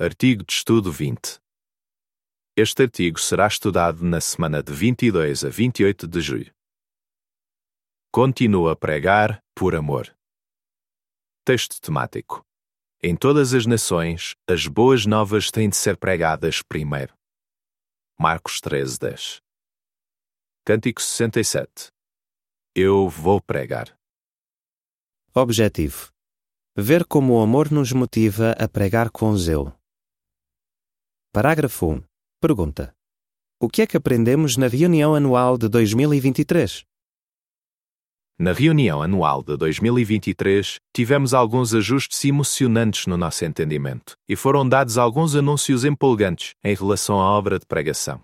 [0.00, 1.38] Artigo de Estudo 20.
[2.56, 6.54] Este artigo será estudado na semana de 22 a 28 de julho.
[8.10, 10.16] Continua a pregar por amor.
[11.44, 12.42] Texto temático.
[13.02, 17.14] Em todas as nações, as boas novas têm de ser pregadas primeiro.
[18.18, 19.42] Marcos 13, 10.
[20.64, 21.92] Cântico 67.
[22.74, 23.94] Eu vou pregar.
[25.34, 26.10] Objetivo:
[26.74, 29.81] Ver como o amor nos motiva a pregar com zelo.
[31.34, 32.02] Parágrafo 1.
[32.42, 32.94] Pergunta:
[33.58, 36.84] O que é que aprendemos na reunião anual de 2023?
[38.38, 44.98] Na reunião anual de 2023, tivemos alguns ajustes emocionantes no nosso entendimento e foram dados
[44.98, 48.22] alguns anúncios empolgantes em relação à obra de pregação.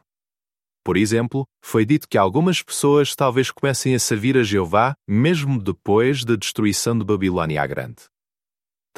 [0.84, 6.26] Por exemplo, foi dito que algumas pessoas talvez comecem a servir a Jeová mesmo depois
[6.26, 8.02] da destruição de Babilônia a Grande.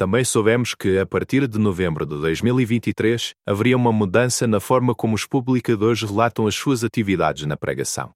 [0.01, 5.13] Também soubemos que, a partir de novembro de 2023, haveria uma mudança na forma como
[5.13, 8.11] os publicadores relatam as suas atividades na pregação.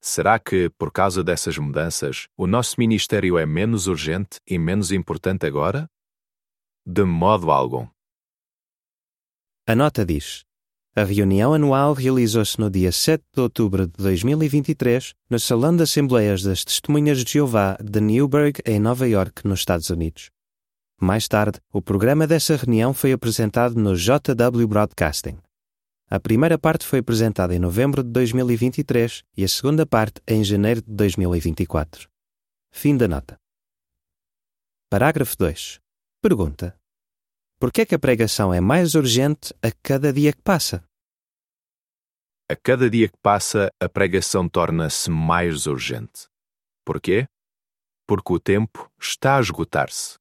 [0.00, 5.44] Será que, por causa dessas mudanças, o nosso ministério é menos urgente e menos importante
[5.44, 5.88] agora?
[6.86, 7.88] De modo algum.
[9.66, 10.44] A nota diz:
[10.94, 16.44] A reunião anual realizou-se no dia 7 de outubro de 2023 no Salão de Assembleias
[16.44, 20.30] das Testemunhas de Jeová de Newburgh, em Nova York, nos Estados Unidos.
[21.02, 25.38] Mais tarde, o programa dessa reunião foi apresentado no JW Broadcasting.
[26.10, 30.82] A primeira parte foi apresentada em novembro de 2023 e a segunda parte em janeiro
[30.82, 32.06] de 2024.
[32.70, 33.38] Fim da nota.
[34.90, 35.80] Parágrafo 2.
[36.20, 36.78] Pergunta:
[37.58, 40.84] Por que é que a pregação é mais urgente a cada dia que passa?
[42.46, 46.28] A cada dia que passa, a pregação torna-se mais urgente.
[46.84, 47.26] Porquê?
[48.06, 50.19] Porque o tempo está a esgotar-se.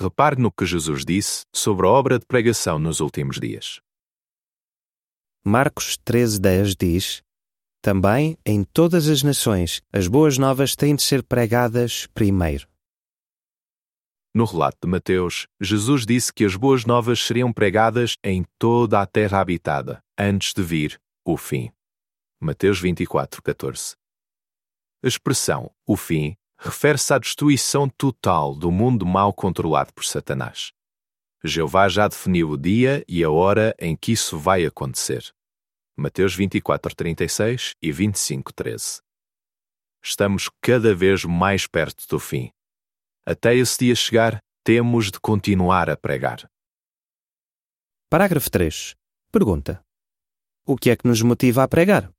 [0.00, 3.80] Repare no que Jesus disse sobre a obra de pregação nos últimos dias.
[5.44, 7.22] Marcos 13:10 diz:
[7.82, 12.68] Também em todas as nações as boas novas têm de ser pregadas primeiro.
[14.32, 19.06] No relato de Mateus, Jesus disse que as boas novas seriam pregadas em toda a
[19.06, 21.72] terra habitada, antes de vir o fim.
[22.40, 23.96] Mateus 24:14.
[25.02, 30.72] A expressão o fim refere-se à destruição total do mundo mal controlado por Satanás.
[31.44, 35.32] Jeová já definiu o dia e a hora em que isso vai acontecer.
[35.96, 39.00] Mateus 24:36 e 25:13.
[40.02, 42.50] Estamos cada vez mais perto do fim.
[43.24, 46.50] Até esse dia chegar, temos de continuar a pregar.
[48.10, 48.94] Parágrafo 3.
[49.30, 49.84] Pergunta:
[50.66, 52.12] O que é que nos motiva a pregar?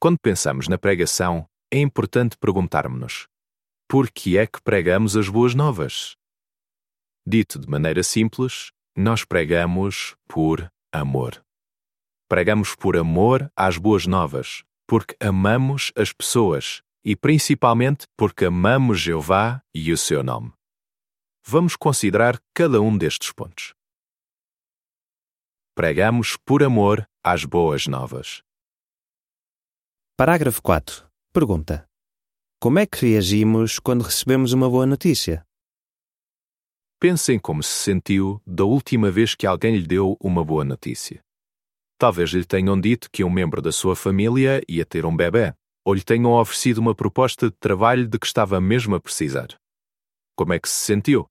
[0.00, 3.26] Quando pensamos na pregação, é importante perguntarmos-nos:
[3.88, 6.16] por que é que pregamos as boas novas?
[7.26, 11.42] Dito de maneira simples, nós pregamos por amor.
[12.28, 19.62] Pregamos por amor às boas novas, porque amamos as pessoas e principalmente porque amamos Jeová
[19.74, 20.52] e o seu nome.
[21.44, 23.74] Vamos considerar cada um destes pontos.
[25.74, 28.42] Pregamos por amor às boas novas.
[30.16, 31.11] Parágrafo 4.
[31.34, 31.88] Pergunta:
[32.60, 35.42] Como é que reagimos quando recebemos uma boa notícia?
[37.00, 41.22] Pensem como se sentiu da última vez que alguém lhe deu uma boa notícia.
[41.98, 45.54] Talvez lhe tenham dito que um membro da sua família ia ter um bebê,
[45.86, 49.56] ou lhe tenham oferecido uma proposta de trabalho de que estava mesmo a precisar.
[50.36, 51.26] Como é que se sentiu?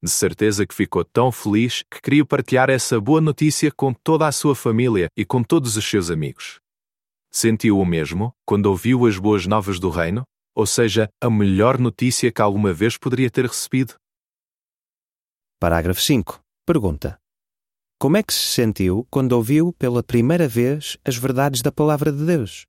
[0.00, 4.32] De certeza que ficou tão feliz que queria partilhar essa boa notícia com toda a
[4.32, 6.61] sua família e com todos os seus amigos.
[7.34, 10.22] Sentiu o mesmo quando ouviu as boas novas do reino,
[10.54, 13.94] ou seja, a melhor notícia que alguma vez poderia ter recebido?
[15.58, 16.40] Parágrafo 5.
[16.66, 17.18] Pergunta:
[17.98, 22.22] Como é que se sentiu quando ouviu pela primeira vez as verdades da palavra de
[22.22, 22.66] Deus?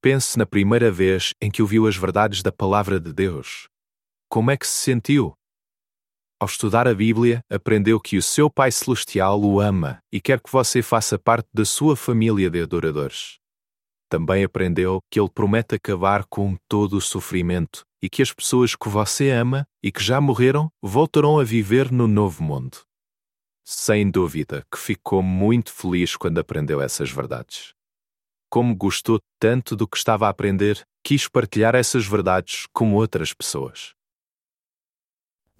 [0.00, 3.68] Pense na primeira vez em que ouviu as verdades da palavra de Deus.
[4.28, 5.34] Como é que se sentiu?
[6.40, 10.50] Ao estudar a Bíblia, aprendeu que o seu Pai Celestial o ama e quer que
[10.50, 13.38] você faça parte da sua família de adoradores.
[14.08, 18.88] Também aprendeu que ele promete acabar com todo o sofrimento e que as pessoas que
[18.88, 22.78] você ama e que já morreram voltarão a viver no novo mundo.
[23.62, 27.74] Sem dúvida que ficou muito feliz quando aprendeu essas verdades.
[28.48, 33.94] Como gostou tanto do que estava a aprender, quis partilhar essas verdades com outras pessoas.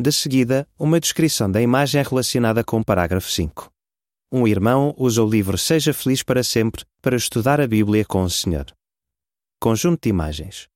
[0.00, 3.70] De seguida, uma descrição da imagem relacionada com o parágrafo 5.
[4.32, 8.30] Um irmão usa o livro Seja Feliz para Sempre para estudar a Bíblia com o
[8.30, 8.64] Senhor.
[9.60, 10.70] Conjunto de imagens.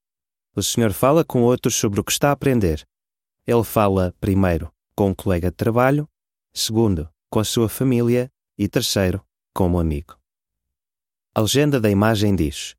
[0.55, 2.87] O Senhor fala com outros sobre o que está a aprender.
[3.47, 6.07] Ele fala, primeiro, com um colega de trabalho,
[6.53, 9.25] segundo, com a sua família e terceiro,
[9.55, 10.15] como amigo.
[11.33, 12.75] A legenda da imagem diz: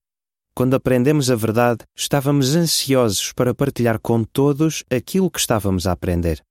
[0.56, 6.43] Quando aprendemos a verdade, estávamos ansiosos para partilhar com todos aquilo que estávamos a aprender.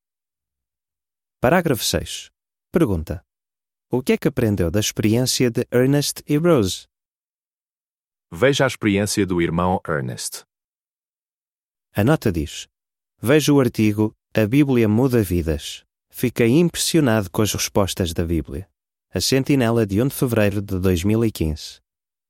[1.41, 2.29] Parágrafo 6.
[2.71, 3.25] Pergunta:
[3.89, 6.85] O que é que aprendeu da experiência de Ernest e Rose?
[8.31, 10.43] Veja a experiência do irmão Ernest.
[11.95, 12.67] A nota diz:
[13.19, 15.83] Vejo o artigo A Bíblia Muda Vidas.
[16.11, 18.69] Fiquei impressionado com as respostas da Bíblia.
[19.11, 21.81] A Sentinela de 1 de fevereiro de 2015.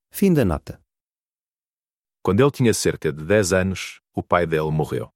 [0.10, 0.84] Fim da nota.
[2.25, 5.13] Quando ele tinha cerca de 10 anos, o pai dele morreu.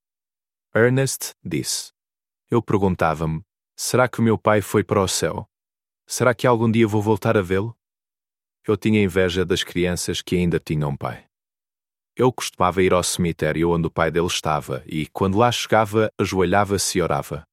[0.75, 1.91] Ernest disse:
[2.51, 3.41] Eu perguntava-me:
[3.75, 5.49] será que o meu pai foi para o céu?
[6.05, 7.75] Será que algum dia vou voltar a vê-lo?
[8.63, 11.25] Eu tinha inveja das crianças que ainda tinham pai.
[12.15, 16.99] Eu costumava ir ao cemitério onde o pai dele estava e, quando lá chegava, ajoelhava-se
[16.99, 17.43] e orava.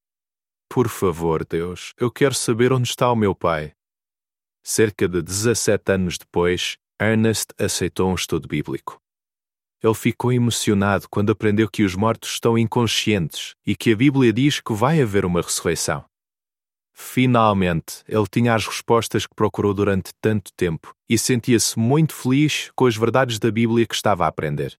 [0.69, 3.73] Por favor, Deus, eu quero saber onde está o meu pai.
[4.63, 9.01] Cerca de 17 anos depois, Ernest aceitou um estudo bíblico.
[9.87, 14.61] Ele ficou emocionado quando aprendeu que os mortos estão inconscientes e que a Bíblia diz
[14.61, 16.05] que vai haver uma ressurreição.
[16.93, 22.87] Finalmente, ele tinha as respostas que procurou durante tanto tempo e sentia-se muito feliz com
[22.87, 24.77] as verdades da Bíblia que estava a aprender.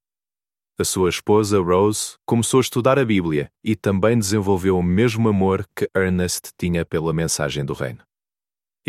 [0.77, 5.65] A sua esposa, Rose, começou a estudar a Bíblia e também desenvolveu o mesmo amor
[5.73, 8.03] que Ernest tinha pela mensagem do Reino.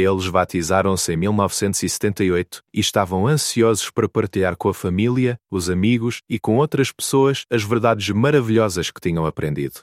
[0.00, 6.38] Eles batizaram-se em 1978 e estavam ansiosos para partilhar com a família, os amigos e
[6.38, 9.80] com outras pessoas as verdades maravilhosas que tinham aprendido.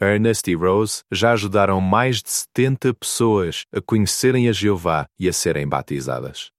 [0.00, 5.32] Ernest e Rose já ajudaram mais de 70 pessoas a conhecerem a Jeová e a
[5.32, 6.52] serem batizadas.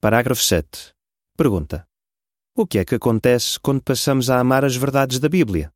[0.00, 0.94] Parágrafo 7.
[1.36, 1.84] Pergunta:
[2.56, 5.72] O que é que acontece quando passamos a amar as verdades da Bíblia?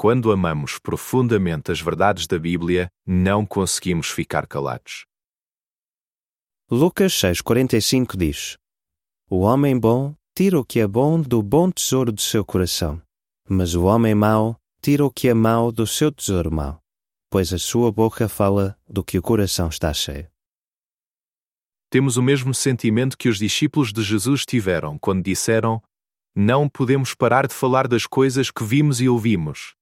[0.00, 5.04] Quando amamos profundamente as verdades da Bíblia, não conseguimos ficar calados.
[6.70, 8.56] Lucas 6,45 diz:
[9.28, 13.02] O homem bom tira o que é bom do bom tesouro do seu coração,
[13.48, 16.80] mas o homem mau tira o que é mau do seu tesouro mau,
[17.28, 20.30] pois a sua boca fala do que o coração está cheio.
[21.90, 25.82] Temos o mesmo sentimento que os discípulos de Jesus tiveram quando disseram:
[26.36, 29.76] Não podemos parar de falar das coisas que vimos e ouvimos.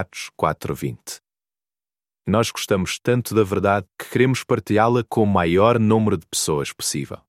[0.00, 1.20] Atos 4:20.
[2.26, 7.20] Nós gostamos tanto da verdade que queremos partilhá-la com o maior número de pessoas possível.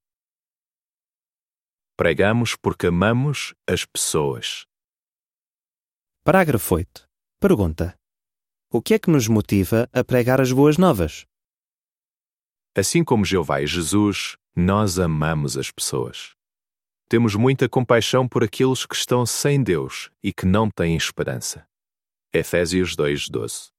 [1.98, 4.66] Pregamos porque amamos as pessoas.
[6.24, 7.06] Parágrafo 8.
[7.38, 8.00] Pergunta:
[8.72, 11.26] O que é que nos motiva a pregar as boas novas?
[12.74, 16.34] Assim como Jeová e Jesus, nós amamos as pessoas.
[17.10, 21.68] Temos muita compaixão por aqueles que estão sem Deus e que não têm esperança.
[22.36, 23.70] Efésios 2:12.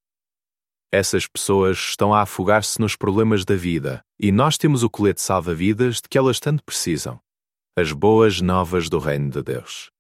[0.93, 5.97] Essas pessoas estão a afogar-se nos problemas da vida e nós temos o colete salva-vidas
[5.97, 7.19] de que elas tanto precisam.
[7.77, 9.91] As boas novas do reino de Deus.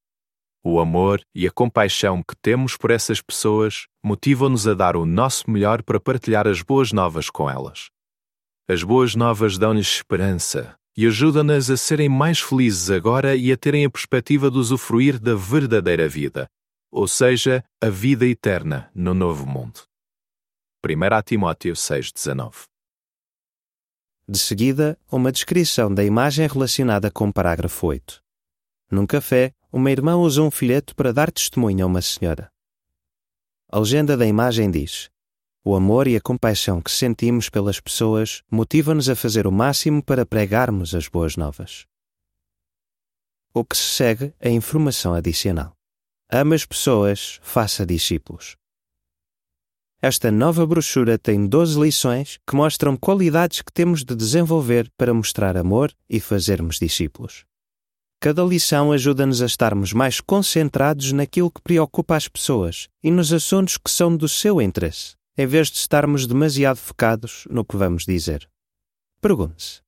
[0.62, 5.50] O amor e a compaixão que temos por essas pessoas motivam-nos a dar o nosso
[5.50, 7.88] melhor para partilhar as boas novas com elas.
[8.68, 13.84] As boas novas dão-lhes esperança e ajudam-nas a serem mais felizes agora e a terem
[13.84, 16.48] a perspectiva de usufruir da verdadeira vida,
[16.94, 19.80] ou seja, a vida eterna no novo mundo.
[20.86, 22.66] 1 Timóteo 6,19
[24.28, 28.22] De seguida, uma descrição da imagem relacionada com o parágrafo 8.
[28.92, 32.48] Num café, uma irmã usa um folheto para dar testemunho a uma senhora.
[33.72, 35.10] A legenda da imagem diz:
[35.64, 40.24] O amor e a compaixão que sentimos pelas pessoas motivam-nos a fazer o máximo para
[40.24, 41.86] pregarmos as boas novas.
[43.52, 45.76] O que se segue é informação adicional.
[46.30, 48.56] Ama as pessoas, faça discípulos.
[50.00, 55.56] Esta nova brochura tem 12 lições que mostram qualidades que temos de desenvolver para mostrar
[55.56, 57.44] amor e fazermos discípulos.
[58.20, 63.76] Cada lição ajuda-nos a estarmos mais concentrados naquilo que preocupa as pessoas e nos assuntos
[63.76, 68.48] que são do seu interesse, em vez de estarmos demasiado focados no que vamos dizer.
[69.20, 69.80] Pergunte-se: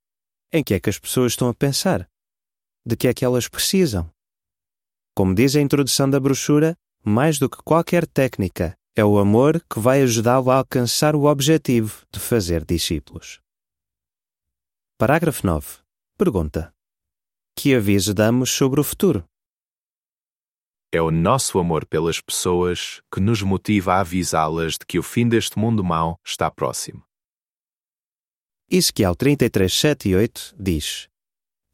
[0.53, 2.09] em que é que as pessoas estão a pensar?
[2.85, 4.11] De que é que elas precisam?
[5.17, 9.81] Como diz a introdução da brochura, mais do que qualquer técnica, é o amor que
[9.81, 13.41] vai ajudá-lo a alcançar o objetivo de fazer discípulos.
[14.99, 15.79] Parágrafo 9.
[16.19, 16.71] Pergunta:
[17.57, 19.25] Que aviso damos sobre o futuro?
[20.93, 25.27] É o nosso amor pelas pessoas que nos motiva a avisá-las de que o fim
[25.27, 27.03] deste mundo mau está próximo.
[28.71, 31.09] Ezequiel 33, 7 e 8 diz: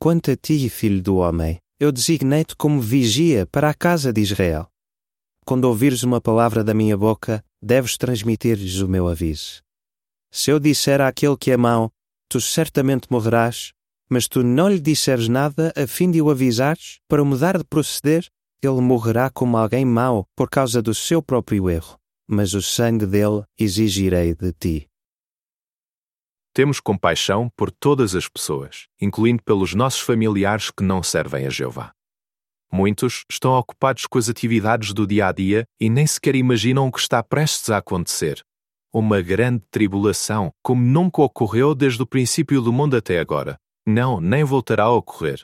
[0.01, 4.69] Quanto a ti, filho do homem, eu designei-te como vigia para a casa de Israel.
[5.45, 9.61] Quando ouvires uma palavra da minha boca, deves transmitir-lhes o meu aviso.
[10.31, 11.91] Se eu disser àquele que é mau,
[12.29, 13.73] tu certamente morrerás,
[14.09, 18.29] mas tu não lhe disseres nada a fim de o avisares para mudar de proceder,
[18.63, 21.99] ele morrerá como alguém mau por causa do seu próprio erro,
[22.29, 24.92] mas o sangue dele exigirei de ti.
[26.55, 31.93] Temos compaixão por todas as pessoas, incluindo pelos nossos familiares que não servem a Jeová.
[32.71, 36.93] Muitos estão ocupados com as atividades do dia a dia e nem sequer imaginam o
[36.93, 38.45] que está prestes a acontecer.
[38.93, 43.57] Uma grande tribulação, como nunca ocorreu desde o princípio do mundo até agora.
[43.87, 45.43] Não, nem voltará a ocorrer.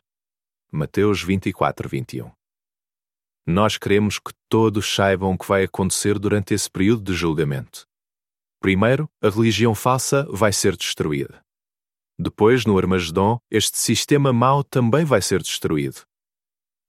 [0.70, 2.30] Mateus 24, 21.
[3.46, 7.88] Nós queremos que todos saibam o que vai acontecer durante esse período de julgamento.
[8.60, 11.40] Primeiro, a religião falsa vai ser destruída.
[12.18, 16.02] Depois, no Armagedon, este sistema mau também vai ser destruído.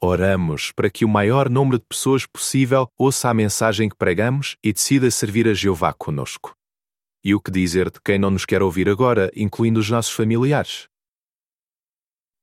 [0.02, 4.74] Oramos para que o maior número de pessoas possível ouça a mensagem que pregamos e
[4.74, 6.56] decida servir a Jeová conosco.
[7.24, 10.88] E o que dizer de quem não nos quer ouvir agora, incluindo os nossos familiares?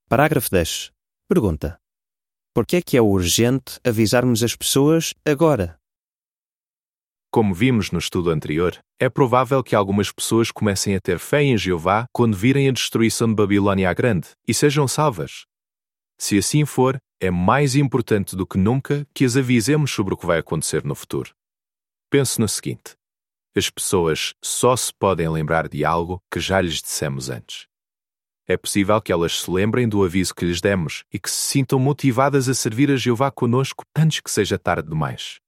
[0.09, 0.92] Parágrafo 10.
[1.28, 1.80] Pergunta:
[2.54, 5.80] Por que é que é urgente avisarmos as pessoas agora?
[7.30, 11.59] Como vimos no estudo anterior, é provável que algumas pessoas comecem a ter fé em
[11.59, 15.45] Jeová quando virem a destruição de Babilônia Grande e sejam salvas.
[16.18, 20.26] Se assim for, é mais importante do que nunca que as avisemos sobre o que
[20.26, 21.35] vai acontecer no futuro.
[22.11, 22.95] Pense no seguinte:
[23.54, 27.66] as pessoas só se podem lembrar de algo que já lhes dissemos antes.
[28.47, 31.78] É possível que elas se lembrem do aviso que lhes demos e que se sintam
[31.80, 35.40] motivadas a servir a Jeová conosco antes que seja tarde demais.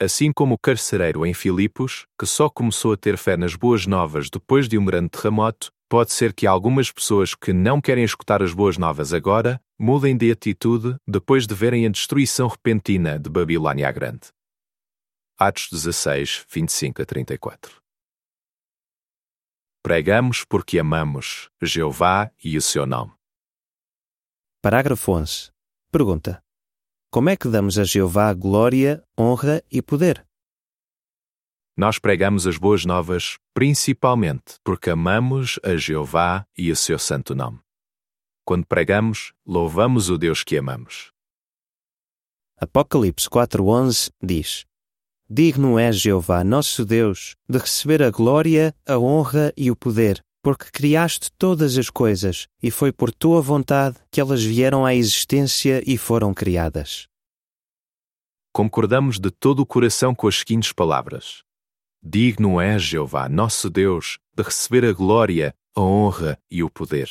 [0.00, 4.28] Assim como o carcereiro em Filipos, que só começou a ter fé nas boas novas
[4.28, 8.52] depois de um grande terremoto, pode ser que algumas pessoas que não querem escutar as
[8.52, 14.32] boas novas agora mudem de atitude depois de verem a destruição repentina de Babilônia Grande.
[15.38, 17.82] Atos 16, 25 a 34
[19.82, 23.12] Pregamos porque amamos Jeová e o seu nome.
[24.62, 25.52] Parágrafo 11.
[25.92, 26.42] Pergunta:
[27.14, 30.26] como é que damos a Jeová glória, honra e poder?
[31.76, 37.60] Nós pregamos as boas novas principalmente porque amamos a Jeová e o seu santo nome.
[38.44, 41.12] Quando pregamos, louvamos o Deus que amamos.
[42.56, 44.66] Apocalipse 4:11 diz:
[45.30, 50.70] Digno é Jeová, nosso Deus, de receber a glória, a honra e o poder, porque
[50.70, 55.96] criaste todas as coisas, e foi por tua vontade que elas vieram à existência e
[55.96, 57.08] foram criadas.
[58.52, 61.42] Concordamos de todo o coração com as seguintes palavras:
[62.02, 67.08] Digno é Jeová, nosso Deus, de receber a glória, a honra e o poder.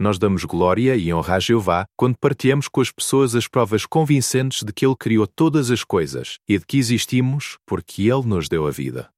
[0.00, 4.62] Nós damos glória e honra a Jeová quando partilhamos com as pessoas as provas convincentes
[4.62, 8.66] de que Ele criou todas as coisas e de que existimos porque Ele nos deu
[8.66, 9.13] a vida.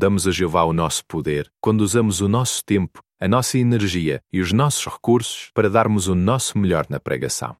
[0.00, 4.40] Damos a Jeová o nosso poder quando usamos o nosso tempo, a nossa energia e
[4.40, 7.56] os nossos recursos para darmos o nosso melhor na pregação.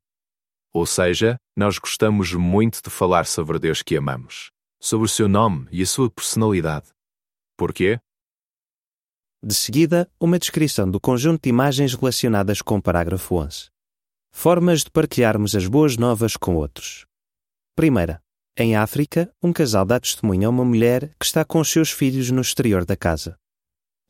[0.72, 5.66] Ou seja, nós gostamos muito de falar sobre Deus que amamos, sobre o seu nome
[5.72, 6.86] e a sua personalidade.
[7.56, 7.98] Porquê?
[9.42, 13.68] De seguida, uma descrição do conjunto de imagens relacionadas com o parágrafo 11.
[14.30, 17.04] Formas de partilharmos as boas novas com outros.
[17.74, 18.22] Primeira,
[18.60, 22.28] em África, um casal dá testemunho a uma mulher que está com os seus filhos
[22.32, 23.38] no exterior da casa.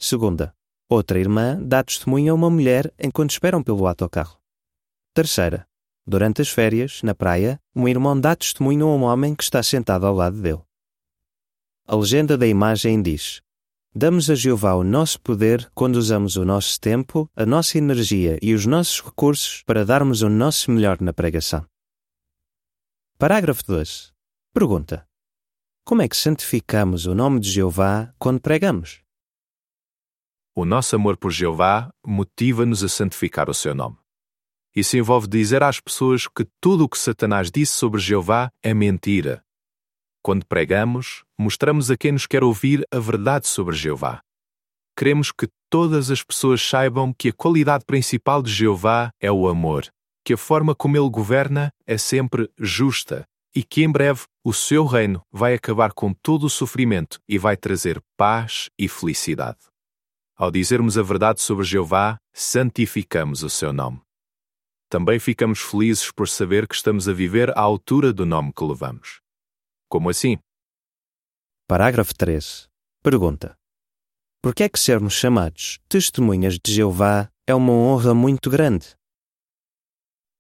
[0.00, 0.54] Segunda,
[0.88, 4.40] outra irmã dá testemunho a uma mulher enquanto esperam pelo autocarro.
[5.12, 5.68] Terceira,
[6.06, 10.06] durante as férias, na praia, um irmão dá testemunho a um homem que está sentado
[10.06, 10.62] ao lado dele.
[11.86, 13.42] A legenda da imagem diz:
[13.94, 18.54] Damos a Jeová o nosso poder quando usamos o nosso tempo, a nossa energia e
[18.54, 21.66] os nossos recursos para darmos o nosso melhor na pregação.
[23.18, 24.16] Parágrafo 2.
[24.52, 25.06] Pergunta:
[25.84, 29.02] Como é que santificamos o nome de Jeová quando pregamos?
[30.54, 33.96] O nosso amor por Jeová motiva-nos a santificar o seu nome.
[34.74, 39.44] Isso envolve dizer às pessoas que tudo o que Satanás disse sobre Jeová é mentira.
[40.22, 44.20] Quando pregamos, mostramos a quem nos quer ouvir a verdade sobre Jeová.
[44.96, 49.86] Queremos que todas as pessoas saibam que a qualidade principal de Jeová é o amor,
[50.24, 54.84] que a forma como ele governa é sempre justa e que em breve o seu
[54.84, 59.58] reino vai acabar com todo o sofrimento e vai trazer paz e felicidade.
[60.36, 64.00] Ao dizermos a verdade sobre Jeová, santificamos o seu nome.
[64.88, 69.20] Também ficamos felizes por saber que estamos a viver à altura do nome que levamos.
[69.88, 70.38] Como assim?
[71.66, 72.68] Parágrafo 13.
[73.02, 73.54] Pergunta:
[74.42, 78.97] Por que é que sermos chamados testemunhas de Jeová é uma honra muito grande?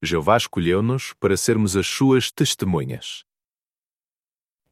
[0.02, 3.24] Jeová escolheu-nos para sermos as suas testemunhas.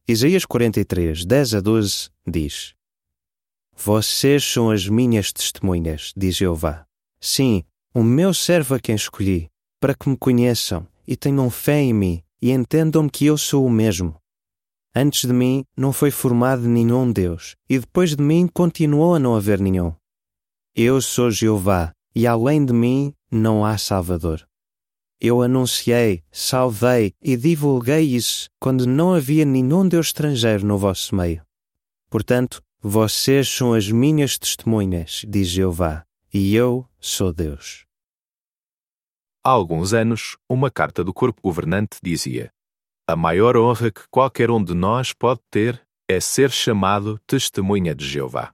[0.06, 2.74] Isaías 43, 10 a 12 diz:
[3.74, 6.86] Vocês são as minhas testemunhas, diz Jeová.
[7.20, 11.92] Sim, o meu servo a quem escolhi, para que me conheçam e tenham fé em
[11.92, 14.14] mim e entendam que eu sou o mesmo.
[14.94, 19.34] Antes de mim não foi formado nenhum Deus, e depois de mim continuou a não
[19.34, 19.92] haver nenhum.
[20.72, 24.46] Eu sou Jeová, e além de mim não há Salvador.
[25.20, 31.42] Eu anunciei, salvei e divulguei isso quando não havia nenhum Deus estrangeiro no vosso meio.
[32.10, 37.86] Portanto, vocês são as minhas testemunhas, diz Jeová, e eu sou Deus.
[39.42, 42.52] Há alguns anos, uma carta do corpo governante dizia:
[43.06, 48.06] A maior honra que qualquer um de nós pode ter é ser chamado testemunha de
[48.06, 48.52] Jeová.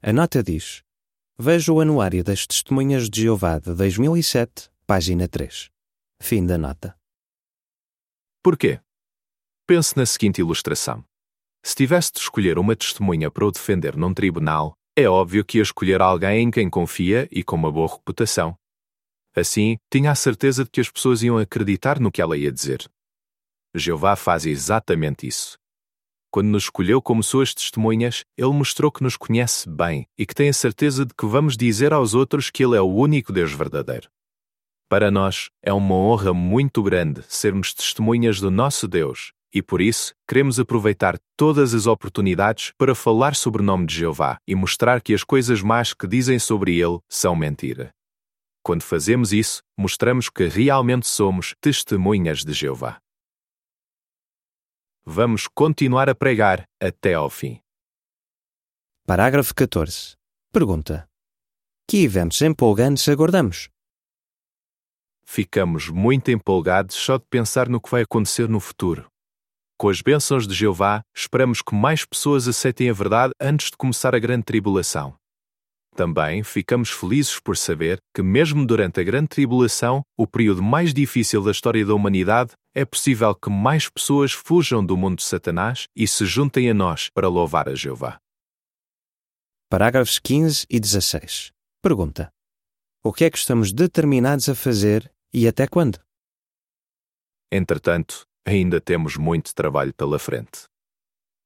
[0.00, 0.82] A nota diz:
[1.38, 5.70] Veja o Anuário das Testemunhas de Jeová de 2007, página 3.
[6.20, 6.94] Fim da nota.
[8.42, 8.78] Porquê?
[9.66, 11.02] Pense na seguinte ilustração.
[11.64, 15.62] Se tivesse de escolher uma testemunha para o defender num tribunal, é óbvio que ia
[15.62, 18.54] escolher alguém em quem confia e com uma boa reputação.
[19.34, 22.86] Assim, tinha a certeza de que as pessoas iam acreditar no que ela ia dizer.
[23.74, 25.56] Jeová faz exatamente isso.
[26.30, 30.50] Quando nos escolheu como suas testemunhas, ele mostrou que nos conhece bem e que tem
[30.50, 34.10] a certeza de que vamos dizer aos outros que ele é o único Deus verdadeiro.
[34.92, 40.12] Para nós, é uma honra muito grande sermos testemunhas do nosso Deus e por isso
[40.28, 45.14] queremos aproveitar todas as oportunidades para falar sobre o nome de Jeová e mostrar que
[45.14, 47.90] as coisas más que dizem sobre ele são mentira.
[48.62, 52.98] Quando fazemos isso, mostramos que realmente somos testemunhas de Jeová.
[55.06, 57.58] Vamos continuar a pregar até ao fim.
[59.06, 60.16] Parágrafo 14.
[60.52, 61.08] Pergunta:
[61.88, 63.71] Que eventos empolgantes aguardamos?
[65.34, 69.06] Ficamos muito empolgados só de pensar no que vai acontecer no futuro.
[69.78, 74.14] Com as bênçãos de Jeová, esperamos que mais pessoas aceitem a verdade antes de começar
[74.14, 75.14] a grande tribulação.
[75.96, 81.42] Também ficamos felizes por saber que, mesmo durante a Grande Tribulação, o período mais difícil
[81.42, 86.06] da história da humanidade, é possível que mais pessoas fujam do mundo de Satanás e
[86.06, 88.18] se juntem a nós para louvar a Jeová.
[89.70, 91.52] Parágrafos 15 e 16.
[91.80, 92.30] Pergunta:
[93.02, 95.98] O que é que estamos determinados a fazer e até quando?
[97.50, 100.64] Entretanto, ainda temos muito trabalho pela frente.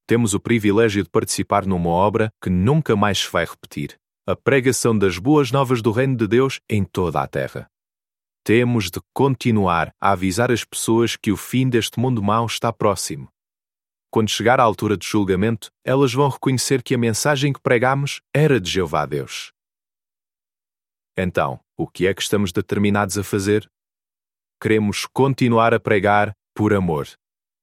[0.07, 4.99] Temos o privilégio de participar numa obra que nunca mais se vai repetir a pregação
[4.99, 7.69] das boas novas do Reino de Deus em toda a terra.
[8.43, 13.29] Temos de continuar a avisar as pessoas que o fim deste mundo mau está próximo.
[14.11, 18.61] Quando chegar à altura de julgamento, elas vão reconhecer que a mensagem que pregamos era
[18.61, 19.53] de Jeová Deus.
[21.17, 23.69] Então, o que é que estamos determinados a fazer?
[24.61, 27.09] Queremos continuar a pregar por amor.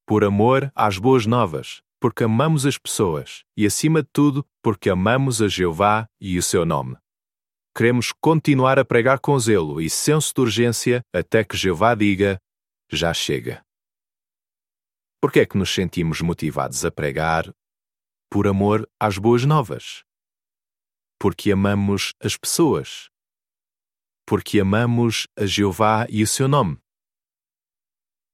[0.06, 5.42] Por amor às boas novas, porque amamos as pessoas e, acima de tudo, porque amamos
[5.42, 6.96] a Jeová e o seu nome.
[7.76, 12.40] Queremos continuar a pregar com zelo e senso de urgência até que Jeová diga:
[12.92, 13.66] já chega.
[15.20, 17.52] Por que é que nos sentimos motivados a pregar?
[18.30, 20.04] Por amor às boas novas.
[21.20, 23.10] Porque amamos as pessoas.
[24.28, 26.83] Porque amamos a Jeová e o seu nome.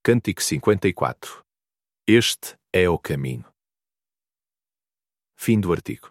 [0.01, 1.43] Cântico 54
[2.07, 3.45] Este é o caminho.
[5.35, 6.09] Fim do artigo.